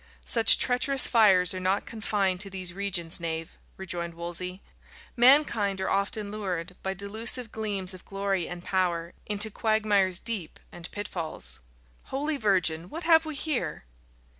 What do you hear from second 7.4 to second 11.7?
gleams of glory and power, into quagmires deep and pitfalls.